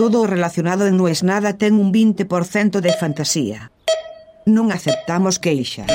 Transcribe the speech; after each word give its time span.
Todo 0.00 0.26
relacionado 0.26 0.86
en 0.86 0.96
es 1.08 1.22
nada 1.22 1.58
ten 1.58 1.74
un 1.74 1.92
20% 1.92 2.80
de 2.80 2.92
fantasía. 2.96 3.68
Non 4.48 4.72
aceptamos 4.72 5.36
queixas. 5.36 5.92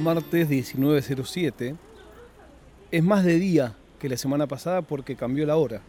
Martes 0.00 0.48
19.07 0.48 1.76
es 1.76 3.04
más 3.04 3.20
de 3.20 3.36
día 3.36 3.76
que 4.00 4.08
la 4.08 4.16
semana 4.16 4.48
pasada 4.48 4.80
porque 4.80 5.20
cambió 5.20 5.44
la 5.44 5.60
hora. 5.60 5.84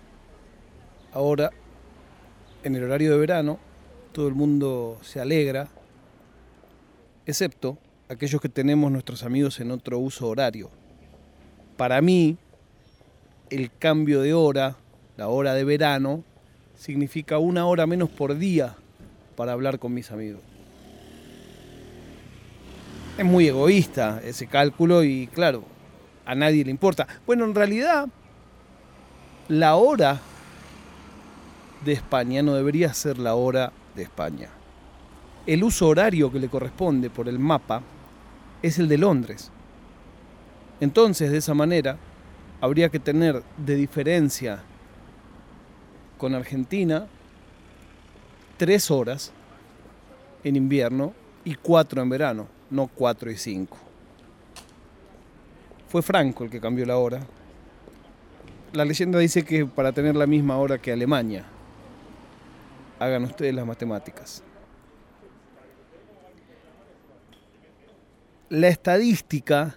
Ahora, 1.15 1.55
en 2.67 2.75
el 2.75 2.83
horario 2.83 3.15
de 3.15 3.17
verano, 3.17 3.63
todo 4.11 4.27
el 4.27 4.35
mundo 4.35 4.99
se 5.07 5.23
alegra, 5.23 5.71
excepto 7.23 7.79
aquellos 8.09 8.41
que 8.41 8.49
tenemos 8.49 8.91
nuestros 8.91 9.23
amigos 9.23 9.59
en 9.59 9.71
otro 9.71 9.99
uso 9.99 10.27
horario. 10.27 10.69
Para 11.75 12.01
mí, 12.01 12.37
el 13.49 13.71
cambio 13.77 14.21
de 14.21 14.33
hora, 14.33 14.77
la 15.17 15.27
hora 15.27 15.53
de 15.53 15.63
verano, 15.63 16.23
significa 16.75 17.37
una 17.37 17.65
hora 17.65 17.85
menos 17.85 18.09
por 18.09 18.37
día 18.37 18.75
para 19.35 19.51
hablar 19.51 19.79
con 19.79 19.93
mis 19.93 20.11
amigos. 20.11 20.41
Es 23.17 23.25
muy 23.25 23.47
egoísta 23.47 24.21
ese 24.23 24.47
cálculo 24.47 25.03
y 25.03 25.27
claro, 25.27 25.63
a 26.25 26.35
nadie 26.35 26.63
le 26.63 26.71
importa. 26.71 27.07
Bueno, 27.25 27.45
en 27.45 27.55
realidad, 27.55 28.07
la 29.49 29.75
hora 29.75 30.19
de 31.83 31.93
España 31.93 32.41
no 32.41 32.53
debería 32.53 32.93
ser 32.93 33.17
la 33.17 33.35
hora 33.35 33.71
de 33.95 34.03
España. 34.03 34.49
El 35.45 35.63
uso 35.63 35.87
horario 35.87 36.31
que 36.31 36.39
le 36.39 36.49
corresponde 36.49 37.09
por 37.09 37.27
el 37.27 37.39
mapa 37.39 37.81
es 38.61 38.79
el 38.79 38.87
de 38.87 38.97
Londres. 38.97 39.51
Entonces, 40.79 41.31
de 41.31 41.37
esa 41.37 41.53
manera, 41.53 41.97
habría 42.61 42.89
que 42.89 42.99
tener 42.99 43.43
de 43.57 43.75
diferencia 43.75 44.63
con 46.17 46.33
Argentina 46.33 47.07
tres 48.57 48.89
horas 48.89 49.31
en 50.43 50.55
invierno 50.55 51.13
y 51.45 51.55
cuatro 51.55 52.01
en 52.01 52.09
verano, 52.09 52.47
no 52.69 52.87
cuatro 52.87 53.31
y 53.31 53.37
cinco. 53.37 53.77
Fue 55.87 56.01
Franco 56.01 56.43
el 56.43 56.49
que 56.49 56.59
cambió 56.59 56.85
la 56.85 56.97
hora. 56.97 57.21
La 58.73 58.83
leyenda 58.83 59.19
dice 59.19 59.45
que 59.45 59.65
para 59.65 59.91
tener 59.93 60.15
la 60.15 60.27
misma 60.27 60.57
hora 60.57 60.77
que 60.77 60.91
Alemania. 60.91 61.45
Hagan 62.99 63.23
ustedes 63.23 63.53
las 63.53 63.65
matemáticas. 63.65 64.43
La 68.49 68.69
estadística 68.69 69.75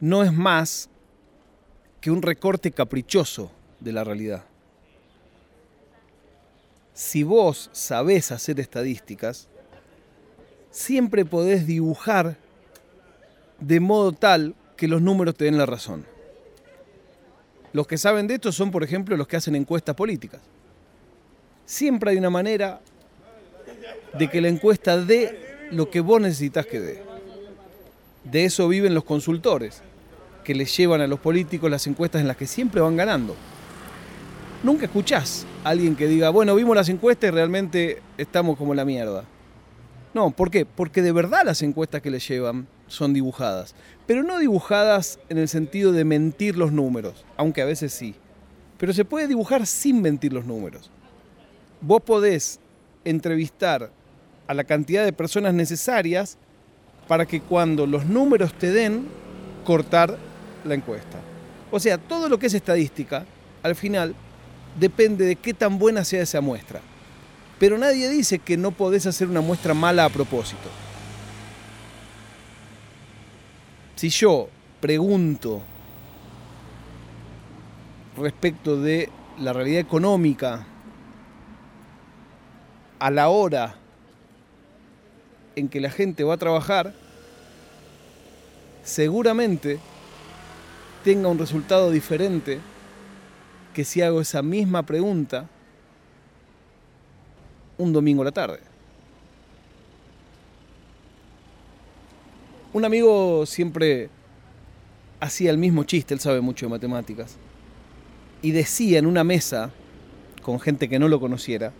no 0.00 0.24
es 0.24 0.32
más 0.32 0.90
que 2.00 2.10
un 2.10 2.20
recorte 2.20 2.72
caprichoso 2.72 3.52
de 3.78 3.92
la 3.92 4.02
realidad. 4.02 4.44
Si 6.92 7.22
vos 7.22 7.70
sabés 7.72 8.32
hacer 8.32 8.58
estadísticas, 8.58 9.48
siempre 10.72 11.24
podés 11.24 11.68
dibujar 11.68 12.36
de 13.60 13.78
modo 13.78 14.10
tal 14.10 14.56
que 14.76 14.88
los 14.88 15.00
números 15.00 15.36
te 15.36 15.44
den 15.44 15.56
la 15.56 15.66
razón. 15.66 16.04
Los 17.72 17.86
que 17.86 17.96
saben 17.96 18.26
de 18.26 18.34
esto 18.34 18.50
son, 18.50 18.72
por 18.72 18.82
ejemplo, 18.82 19.16
los 19.16 19.28
que 19.28 19.36
hacen 19.36 19.54
encuestas 19.54 19.94
políticas. 19.94 20.40
Siempre 21.64 22.10
hay 22.10 22.16
una 22.16 22.30
manera 22.30 22.80
de 24.18 24.28
que 24.28 24.40
la 24.40 24.48
encuesta 24.48 24.96
dé 24.96 25.68
lo 25.70 25.90
que 25.90 26.00
vos 26.00 26.20
necesitas 26.20 26.66
que 26.66 26.80
dé. 26.80 27.05
De 28.30 28.44
eso 28.44 28.66
viven 28.68 28.94
los 28.94 29.04
consultores, 29.04 29.82
que 30.42 30.54
les 30.54 30.76
llevan 30.76 31.00
a 31.00 31.06
los 31.06 31.20
políticos 31.20 31.70
las 31.70 31.86
encuestas 31.86 32.20
en 32.20 32.28
las 32.28 32.36
que 32.36 32.46
siempre 32.46 32.80
van 32.80 32.96
ganando. 32.96 33.36
Nunca 34.62 34.86
escuchás 34.86 35.46
a 35.62 35.70
alguien 35.70 35.94
que 35.94 36.08
diga, 36.08 36.30
bueno, 36.30 36.54
vimos 36.54 36.74
las 36.74 36.88
encuestas 36.88 37.28
y 37.28 37.30
realmente 37.30 38.02
estamos 38.18 38.56
como 38.56 38.74
la 38.74 38.84
mierda. 38.84 39.24
No, 40.12 40.30
¿por 40.30 40.50
qué? 40.50 40.64
Porque 40.64 41.02
de 41.02 41.12
verdad 41.12 41.42
las 41.44 41.62
encuestas 41.62 42.02
que 42.02 42.10
les 42.10 42.26
llevan 42.26 42.66
son 42.88 43.12
dibujadas. 43.12 43.74
Pero 44.06 44.22
no 44.22 44.38
dibujadas 44.38 45.20
en 45.28 45.38
el 45.38 45.48
sentido 45.48 45.92
de 45.92 46.04
mentir 46.04 46.56
los 46.56 46.72
números, 46.72 47.24
aunque 47.36 47.62
a 47.62 47.66
veces 47.66 47.92
sí. 47.92 48.14
Pero 48.78 48.92
se 48.92 49.04
puede 49.04 49.28
dibujar 49.28 49.66
sin 49.66 50.02
mentir 50.02 50.32
los 50.32 50.46
números. 50.46 50.90
Vos 51.80 52.02
podés 52.02 52.58
entrevistar 53.04 53.92
a 54.46 54.54
la 54.54 54.64
cantidad 54.64 55.04
de 55.04 55.12
personas 55.12 55.54
necesarias 55.54 56.38
para 57.08 57.26
que 57.26 57.40
cuando 57.40 57.86
los 57.86 58.06
números 58.06 58.52
te 58.54 58.70
den, 58.70 59.06
cortar 59.64 60.16
la 60.64 60.74
encuesta. 60.74 61.18
O 61.70 61.80
sea, 61.80 61.98
todo 61.98 62.28
lo 62.28 62.38
que 62.38 62.46
es 62.46 62.54
estadística, 62.54 63.24
al 63.62 63.74
final, 63.74 64.14
depende 64.78 65.24
de 65.24 65.36
qué 65.36 65.54
tan 65.54 65.78
buena 65.78 66.04
sea 66.04 66.22
esa 66.22 66.40
muestra. 66.40 66.80
Pero 67.58 67.78
nadie 67.78 68.08
dice 68.08 68.38
que 68.38 68.56
no 68.56 68.70
podés 68.70 69.06
hacer 69.06 69.28
una 69.28 69.40
muestra 69.40 69.74
mala 69.74 70.04
a 70.04 70.10
propósito. 70.10 70.68
Si 73.96 74.10
yo 74.10 74.48
pregunto 74.80 75.62
respecto 78.16 78.80
de 78.80 79.10
la 79.38 79.52
realidad 79.52 79.80
económica 79.80 80.66
a 82.98 83.10
la 83.10 83.28
hora 83.28 83.76
en 85.56 85.68
que 85.68 85.80
la 85.80 85.90
gente 85.90 86.22
va 86.22 86.34
a 86.34 86.38
trabajar, 86.38 86.92
seguramente 88.84 89.80
tenga 91.02 91.28
un 91.28 91.38
resultado 91.38 91.90
diferente 91.90 92.60
que 93.74 93.84
si 93.84 94.02
hago 94.02 94.20
esa 94.20 94.42
misma 94.42 94.84
pregunta 94.84 95.48
un 97.78 97.92
domingo 97.92 98.22
a 98.22 98.26
la 98.26 98.32
tarde. 98.32 98.60
Un 102.72 102.84
amigo 102.84 103.46
siempre 103.46 104.10
hacía 105.20 105.50
el 105.50 105.58
mismo 105.58 105.84
chiste, 105.84 106.12
él 106.12 106.20
sabe 106.20 106.40
mucho 106.40 106.66
de 106.66 106.70
matemáticas, 106.70 107.36
y 108.42 108.50
decía 108.50 108.98
en 108.98 109.06
una 109.06 109.24
mesa 109.24 109.70
con 110.42 110.60
gente 110.60 110.88
que 110.88 110.98
no 110.98 111.08
lo 111.08 111.18
conociera, 111.18 111.72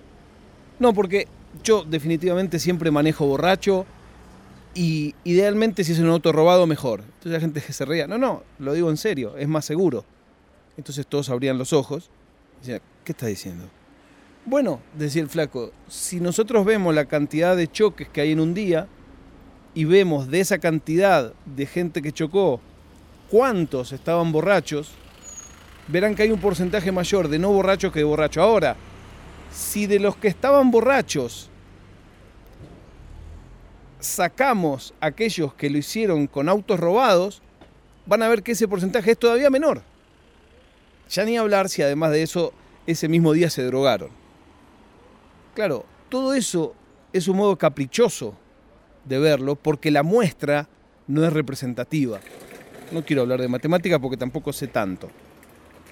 no, 0.79 0.93
porque 0.95 1.29
yo 1.63 1.85
definitivamente 1.85 2.59
siempre 2.59 2.91
manejo 2.91 3.27
borracho 3.27 3.87
y 4.75 5.15
idealmente 5.25 5.85
si 5.85 5.93
es 5.93 5.99
un 5.99 6.09
auto 6.09 6.33
robado 6.33 6.67
mejor. 6.67 7.01
Entonces 7.01 7.33
la 7.33 7.41
gente 7.41 7.61
se 7.61 7.85
reía, 7.85 8.07
no, 8.07 8.19
no, 8.19 8.43
lo 8.59 8.75
digo 8.75 8.91
en 8.91 8.97
serio, 8.97 9.37
es 9.37 9.49
más 9.49 9.65
seguro. 9.65 10.05
Entonces 10.77 11.07
todos 11.07 11.31
abrían 11.31 11.59
los 11.59 11.73
ojos 11.73 12.11
y 12.57 12.59
decían, 12.61 12.81
¿qué 13.05 13.13
estás 13.13 13.29
diciendo? 13.29 13.65
Bueno, 14.45 14.81
decía 14.97 15.23
el 15.23 15.29
flaco, 15.29 15.73
si 15.89 16.21
nosotros 16.21 16.65
vemos 16.65 16.95
la 16.95 17.07
cantidad 17.07 17.57
de 17.57 17.71
choques 17.71 18.09
que 18.09 18.21
hay 18.21 18.33
en 18.33 18.41
un 18.41 18.55
día 18.55 18.87
y 19.75 19.85
vemos 19.85 20.29
de 20.29 20.41
esa 20.41 20.59
cantidad 20.59 21.33
de 21.45 21.67
gente 21.67 22.01
que 22.01 22.13
chocó 22.13 22.61
cuántos 23.31 23.93
estaban 23.93 24.31
borrachos, 24.31 24.93
verán 25.89 26.15
que 26.15 26.23
hay 26.23 26.31
un 26.31 26.41
porcentaje 26.41 26.93
mayor 26.93 27.29
de 27.29 27.39
no 27.39 27.51
borrachos 27.51 27.93
que 27.93 28.01
de 28.01 28.05
borrachos. 28.05 28.43
Ahora, 28.43 28.77
si 29.57 29.87
de 29.87 29.99
los 29.99 30.17
que 30.17 30.29
estaban 30.29 30.71
borrachos 30.71 31.49
sacamos 34.01 34.93
aquellos 35.01 35.55
que 35.55 35.71
lo 35.71 35.79
hicieron 35.79 36.27
con 36.27 36.51
autos 36.51 36.79
robados, 36.79 37.41
van 38.05 38.23
a 38.23 38.29
ver 38.29 38.43
que 38.43 38.53
ese 38.53 38.69
porcentaje 38.69 39.13
es 39.13 39.19
todavía 39.19 39.49
menor. 39.49 39.83
Ya 41.09 41.25
ni 41.25 41.39
hablar 41.39 41.71
si 41.71 41.81
además 41.81 42.11
de 42.13 42.23
eso 42.23 42.53
ese 42.87 43.09
mismo 43.09 43.33
día 43.33 43.49
se 43.49 43.63
drogaron. 43.63 44.11
Claro, 45.55 45.87
todo 46.11 46.35
eso 46.35 46.75
es 47.15 47.27
un 47.27 47.39
modo 47.39 47.57
caprichoso 47.57 48.37
de 49.07 49.19
verlo 49.19 49.57
porque 49.57 49.91
la 49.91 50.03
muestra 50.03 50.69
no 51.07 51.25
es 51.25 51.33
representativa. 51.33 52.21
No 52.93 53.05
quiero 53.07 53.23
hablar 53.23 53.41
de 53.41 53.49
matemática 53.49 53.99
porque 53.99 54.19
tampoco 54.19 54.53
sé 54.53 54.67
tanto. 54.67 55.09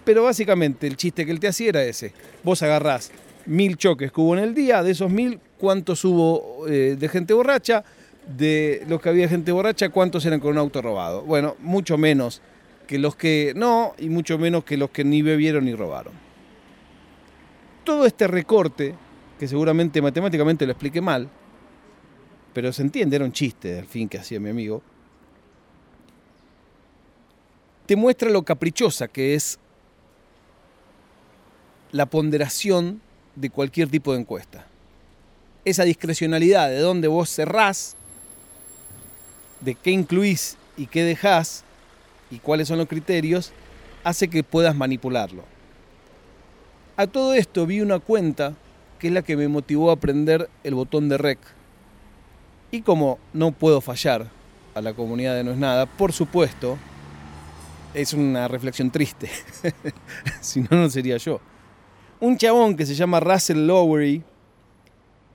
Pero 0.04 0.24
básicamente 0.24 0.86
el 0.86 0.98
chiste 0.98 1.24
que 1.24 1.32
él 1.32 1.40
te 1.40 1.48
hacía 1.48 1.70
era 1.70 1.82
ese. 1.82 2.12
Vos 2.42 2.62
agarrás 2.62 3.10
mil 3.46 3.76
choques 3.76 4.12
que 4.12 4.20
hubo 4.20 4.36
en 4.36 4.44
el 4.44 4.54
día, 4.54 4.82
de 4.82 4.92
esos 4.92 5.10
mil, 5.10 5.40
¿cuántos 5.58 6.04
hubo 6.04 6.66
eh, 6.68 6.96
de 6.98 7.08
gente 7.08 7.34
borracha? 7.34 7.84
De 8.26 8.84
los 8.88 9.00
que 9.00 9.08
había 9.10 9.28
gente 9.28 9.52
borracha, 9.52 9.90
¿cuántos 9.90 10.24
eran 10.24 10.40
con 10.40 10.52
un 10.52 10.58
auto 10.58 10.80
robado? 10.80 11.22
Bueno, 11.22 11.56
mucho 11.60 11.98
menos 11.98 12.40
que 12.86 12.98
los 12.98 13.16
que 13.16 13.52
no 13.56 13.94
y 13.98 14.08
mucho 14.08 14.38
menos 14.38 14.64
que 14.64 14.76
los 14.76 14.90
que 14.90 15.04
ni 15.04 15.22
bebieron 15.22 15.64
ni 15.64 15.74
robaron. 15.74 16.12
Todo 17.84 18.06
este 18.06 18.26
recorte 18.26 18.94
que 19.38 19.48
seguramente 19.48 20.00
matemáticamente 20.00 20.64
lo 20.64 20.72
expliqué 20.72 21.00
mal, 21.00 21.28
pero 22.52 22.72
se 22.72 22.82
entiende, 22.82 23.16
era 23.16 23.24
un 23.24 23.32
chiste 23.32 23.78
al 23.78 23.86
fin 23.86 24.08
que 24.08 24.18
hacía 24.18 24.40
mi 24.40 24.48
amigo, 24.48 24.82
te 27.86 27.96
muestra 27.96 28.30
lo 28.30 28.42
caprichosa 28.42 29.08
que 29.08 29.34
es 29.34 29.58
la 31.92 32.06
ponderación 32.06 33.02
de 33.36 33.50
cualquier 33.50 33.88
tipo 33.88 34.12
de 34.12 34.20
encuesta. 34.20 34.66
Esa 35.64 35.84
discrecionalidad 35.84 36.68
de 36.68 36.78
dónde 36.78 37.08
vos 37.08 37.30
cerrás, 37.30 37.96
de 39.60 39.74
qué 39.74 39.90
incluís 39.90 40.56
y 40.76 40.86
qué 40.86 41.04
dejas 41.04 41.64
y 42.30 42.38
cuáles 42.38 42.68
son 42.68 42.78
los 42.78 42.88
criterios 42.88 43.52
hace 44.02 44.28
que 44.28 44.42
puedas 44.42 44.76
manipularlo. 44.76 45.44
A 46.96 47.06
todo 47.06 47.34
esto 47.34 47.66
vi 47.66 47.80
una 47.80 47.98
cuenta 47.98 48.54
que 48.98 49.08
es 49.08 49.12
la 49.12 49.22
que 49.22 49.36
me 49.36 49.48
motivó 49.48 49.90
a 49.90 49.94
aprender 49.94 50.48
el 50.62 50.74
botón 50.74 51.08
de 51.08 51.18
rec. 51.18 51.38
Y 52.70 52.82
como 52.82 53.18
no 53.32 53.52
puedo 53.52 53.80
fallar 53.80 54.28
a 54.74 54.80
la 54.80 54.94
comunidad 54.94 55.34
de 55.34 55.44
No 55.44 55.52
es 55.52 55.58
Nada, 55.58 55.86
por 55.86 56.12
supuesto, 56.12 56.78
es 57.94 58.12
una 58.12 58.48
reflexión 58.48 58.90
triste. 58.90 59.30
si 60.40 60.60
no, 60.62 60.68
no 60.70 60.90
sería 60.90 61.16
yo. 61.16 61.40
Un 62.24 62.38
chabón 62.38 62.74
que 62.74 62.86
se 62.86 62.94
llama 62.94 63.20
Russell 63.20 63.66
Lowery 63.66 64.22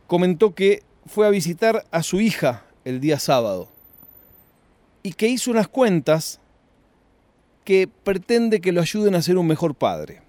comentó 0.08 0.56
que 0.56 0.82
fue 1.06 1.28
a 1.28 1.30
visitar 1.30 1.86
a 1.92 2.02
su 2.02 2.20
hija 2.20 2.66
el 2.84 3.00
día 3.00 3.20
sábado 3.20 3.70
y 5.04 5.14
que 5.14 5.28
hizo 5.28 5.52
unas 5.52 5.68
cuentas 5.68 6.40
que 7.64 7.88
pretende 7.88 8.60
que 8.60 8.72
lo 8.72 8.82
ayuden 8.82 9.14
a 9.14 9.22
ser 9.22 9.38
un 9.38 9.46
mejor 9.46 9.76
padre. 9.76 10.24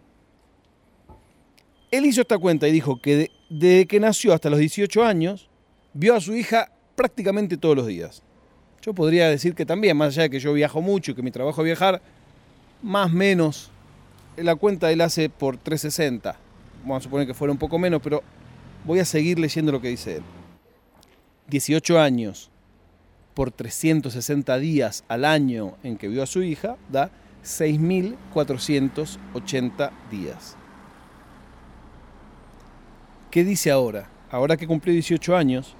Él 1.90 2.04
hizo 2.04 2.20
esta 2.20 2.36
cuenta 2.36 2.68
y 2.68 2.72
dijo 2.72 3.00
que 3.00 3.30
desde 3.48 3.86
que 3.86 3.98
nació 3.98 4.34
hasta 4.34 4.50
los 4.50 4.58
18 4.58 5.02
años, 5.02 5.48
vio 5.94 6.14
a 6.14 6.20
su 6.20 6.34
hija 6.34 6.70
prácticamente 6.94 7.56
todos 7.56 7.74
los 7.74 7.86
días. 7.86 8.22
Yo 8.82 8.92
podría 8.92 9.30
decir 9.30 9.54
que 9.54 9.64
también, 9.64 9.96
más 9.96 10.08
allá 10.08 10.24
de 10.24 10.30
que 10.30 10.40
yo 10.40 10.52
viajo 10.52 10.82
mucho 10.82 11.12
y 11.12 11.14
que 11.14 11.22
mi 11.22 11.30
trabajo 11.30 11.62
es 11.62 11.64
viajar, 11.64 12.02
más 12.82 13.10
o 13.10 13.14
menos 13.14 13.70
la 14.36 14.56
cuenta 14.56 14.92
él 14.92 15.00
hace 15.00 15.30
por 15.30 15.56
360. 15.56 16.49
Vamos 16.82 16.98
a 16.98 17.04
suponer 17.04 17.26
que 17.26 17.34
fuera 17.34 17.52
un 17.52 17.58
poco 17.58 17.78
menos, 17.78 18.00
pero 18.02 18.22
voy 18.84 19.00
a 19.00 19.04
seguir 19.04 19.38
leyendo 19.38 19.72
lo 19.72 19.80
que 19.80 19.88
dice 19.88 20.16
él. 20.16 20.22
18 21.48 22.00
años 22.00 22.50
por 23.34 23.50
360 23.50 24.58
días 24.58 25.04
al 25.08 25.24
año 25.24 25.74
en 25.82 25.96
que 25.96 26.08
vio 26.08 26.22
a 26.22 26.26
su 26.26 26.42
hija 26.42 26.76
da 26.90 27.10
6.480 27.44 29.90
días. 30.10 30.56
¿Qué 33.30 33.44
dice 33.44 33.70
ahora? 33.70 34.10
Ahora 34.30 34.56
que 34.56 34.66
cumplió 34.66 34.92
18 34.92 35.36
años, 35.36 35.74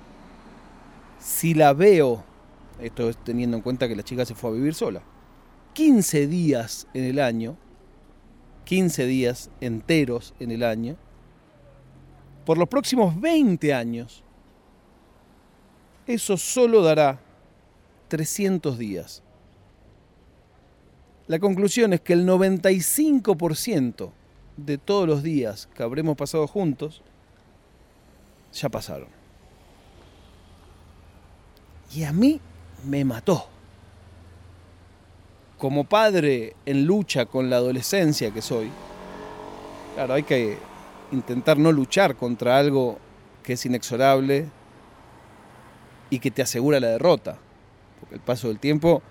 si 1.19 1.55
la 1.55 1.73
veo, 1.73 2.23
esto 2.81 3.11
es 3.11 3.17
teniendo 3.19 3.57
en 3.57 3.63
cuenta 3.63 3.89
que 3.89 3.97
la 3.97 4.03
chica 4.03 4.25
se 4.25 4.35
fue 4.35 4.51
a 4.51 4.55
vivir 4.55 4.75
sola, 4.75 5.03
15 5.75 6.27
días 6.27 6.87
en 6.95 7.05
el 7.05 7.19
año, 7.19 7.57
15 8.71 9.05
días 9.07 9.51
enteros 9.61 10.33
en 10.39 10.53
el 10.53 10.63
año, 10.63 10.97
por 12.47 12.57
los 12.57 12.69
próximos 12.69 13.21
20 13.21 13.75
años, 13.75 14.23
eso 16.07 16.37
solo 16.37 16.81
dará 16.81 17.19
300 18.07 18.79
días. 18.79 19.25
La 21.27 21.41
conclusión 21.41 21.93
es 21.95 22.01
que 22.01 22.13
el 22.13 22.25
95% 22.25 24.13
de 24.57 24.79
todos 24.79 25.09
los 25.09 25.25
días 25.25 25.69
que 25.75 25.83
habremos 25.83 26.17
pasado 26.17 26.47
juntos 26.47 27.03
ya 28.53 28.69
pasaron. 28.69 29.09
Y 31.93 32.05
a 32.05 32.13
mí 32.13 32.41
me 32.85 33.05
mató. 33.05 33.50
Como 35.61 35.85
padre 35.85 36.57
en 36.65 36.87
lucha 36.87 37.27
con 37.27 37.51
la 37.51 37.57
adolescencia 37.57 38.31
que 38.31 38.41
soy, 38.41 38.71
claro, 39.95 40.15
hay 40.15 40.23
que 40.23 40.57
intentar 41.13 41.59
no 41.59 41.71
luchar 41.71 42.17
contra 42.17 42.57
algo 42.57 42.99
que 43.43 43.53
es 43.53 43.67
inexorable 43.67 44.47
y 46.09 46.19
que 46.19 46.31
te 46.31 46.41
asegura 46.41 46.81
la 46.81 46.89
derrota. 46.89 47.37
Porque 48.01 48.15
el 48.15 48.23
paso 48.23 48.49
del 48.49 48.59
tiempo 48.59 49.03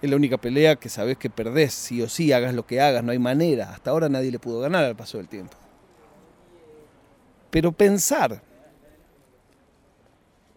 es 0.00 0.08
la 0.08 0.14
única 0.14 0.38
pelea 0.38 0.76
que 0.76 0.88
sabes 0.88 1.18
que 1.18 1.28
perdés, 1.28 1.74
sí 1.74 2.00
o 2.02 2.08
sí, 2.08 2.32
hagas 2.32 2.54
lo 2.54 2.64
que 2.64 2.80
hagas, 2.80 3.02
no 3.02 3.10
hay 3.10 3.18
manera. 3.18 3.72
Hasta 3.72 3.90
ahora 3.90 4.08
nadie 4.08 4.30
le 4.30 4.38
pudo 4.38 4.60
ganar 4.60 4.84
al 4.84 4.94
paso 4.94 5.18
del 5.18 5.26
tiempo. 5.26 5.56
Pero 7.50 7.72
pensar 7.72 8.40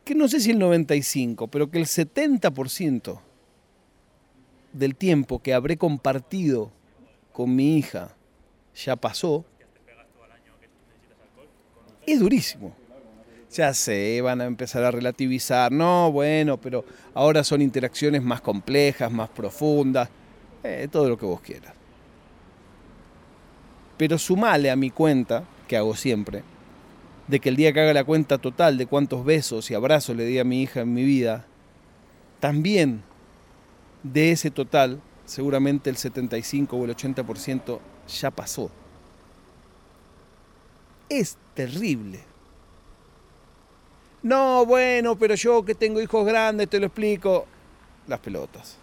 que 0.05 0.13
no 0.13 0.27
sé 0.27 0.39
si 0.39 0.51
el 0.51 0.59
95, 0.59 1.47
pero 1.47 1.71
que 1.71 1.79
el 1.79 1.87
70% 1.87 3.19
del 4.73 4.95
tiempo 4.95 5.39
que 5.39 5.53
habré 5.53 5.77
compartido 5.77 6.71
con 7.31 7.55
mi 7.55 7.77
hija 7.77 8.15
ya 8.75 8.95
pasó, 8.95 9.45
es 12.05 12.19
durísimo. 12.19 12.75
Ya 13.51 13.71
sé, 13.73 14.19
van 14.21 14.41
a 14.41 14.45
empezar 14.45 14.83
a 14.83 14.89
relativizar, 14.89 15.71
no, 15.71 16.11
bueno, 16.11 16.59
pero 16.59 16.83
ahora 17.13 17.43
son 17.43 17.61
interacciones 17.61 18.23
más 18.23 18.41
complejas, 18.41 19.11
más 19.11 19.29
profundas, 19.29 20.09
eh, 20.63 20.87
todo 20.91 21.07
lo 21.07 21.17
que 21.17 21.25
vos 21.25 21.39
quieras. 21.39 21.71
Pero 23.95 24.17
sumale 24.17 24.71
a 24.71 24.75
mi 24.75 24.89
cuenta, 24.89 25.43
que 25.67 25.77
hago 25.77 25.95
siempre, 25.95 26.41
de 27.27 27.39
que 27.39 27.49
el 27.49 27.55
día 27.55 27.71
que 27.73 27.81
haga 27.81 27.93
la 27.93 28.03
cuenta 28.03 28.39
total 28.39 28.75
de 28.75 28.87
cuántos 28.87 29.23
besos 29.23 29.69
y 29.69 29.75
abrazos 29.75 30.15
le 30.15 30.25
di 30.25 30.39
a 30.39 30.43
mi 30.43 30.63
hija 30.63 30.81
en 30.81 30.93
mi 30.93 31.03
vida, 31.03 31.45
también 32.39 33.03
de 34.03 34.31
ese 34.31 34.51
total, 34.51 35.01
seguramente 35.25 35.89
el 35.89 35.97
75 35.97 36.75
o 36.75 36.85
el 36.85 36.95
80% 36.95 37.79
ya 38.07 38.31
pasó. 38.31 38.69
Es 41.09 41.37
terrible. 41.53 42.19
No, 44.21 44.65
bueno, 44.65 45.17
pero 45.17 45.35
yo 45.35 45.65
que 45.65 45.75
tengo 45.75 46.01
hijos 46.01 46.25
grandes, 46.25 46.69
te 46.69 46.79
lo 46.79 46.85
explico. 46.85 47.45
Las 48.07 48.19
pelotas. 48.19 48.77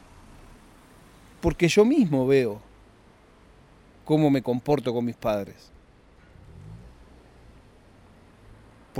Porque 1.40 1.68
yo 1.68 1.84
mismo 1.84 2.26
veo 2.26 2.60
cómo 4.04 4.30
me 4.30 4.42
comporto 4.42 4.92
con 4.92 5.04
mis 5.04 5.16
padres. 5.16 5.70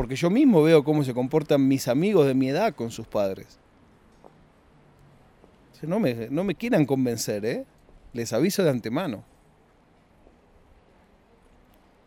porque 0.00 0.16
yo 0.16 0.30
mismo 0.30 0.62
veo 0.62 0.82
cómo 0.82 1.04
se 1.04 1.12
comportan 1.12 1.68
mis 1.68 1.86
amigos 1.86 2.26
de 2.26 2.32
mi 2.32 2.48
edad 2.48 2.74
con 2.74 2.90
sus 2.90 3.06
padres. 3.06 3.59
No 5.82 5.98
me, 5.98 6.28
no 6.30 6.44
me 6.44 6.54
quieran 6.54 6.84
convencer, 6.84 7.44
¿eh? 7.44 7.64
Les 8.12 8.32
aviso 8.32 8.62
de 8.62 8.70
antemano. 8.70 9.24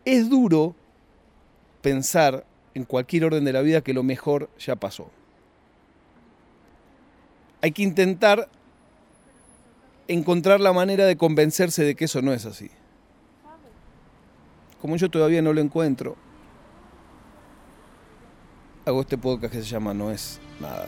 Es 0.06 0.30
duro 0.30 0.76
pensar 1.82 2.46
en 2.74 2.86
cualquier 2.86 3.26
orden 3.26 3.46
de 3.46 3.54
la 3.54 3.62
vida 3.62 3.82
que 3.82 3.94
lo 3.94 4.04
mejor 4.04 4.50
ya 4.60 4.76
pasó. 4.76 5.10
Hay 7.62 7.72
que 7.72 7.84
intentar 7.84 8.50
encontrar 10.08 10.60
la 10.60 10.74
manera 10.74 11.06
de 11.06 11.16
convencerse 11.16 11.84
de 11.84 11.96
que 11.96 12.06
eso 12.06 12.22
no 12.22 12.34
es 12.34 12.46
así. 12.46 12.70
Como 14.82 14.98
yo 14.98 15.10
todavía 15.10 15.42
no 15.42 15.54
lo 15.54 15.62
encuentro, 15.62 16.18
hago 18.86 19.02
este 19.02 19.18
podcast 19.18 19.54
que 19.54 19.62
se 19.62 19.68
llama 19.68 19.94
No 19.94 20.12
es 20.12 20.42
nada. 20.60 20.88